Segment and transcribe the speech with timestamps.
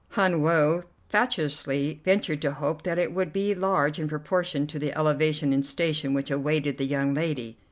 [0.13, 4.97] Hun Woe fatuously ventured to hope that it would be large in proportion to the
[4.97, 7.59] elevation in station which awaited the young lady.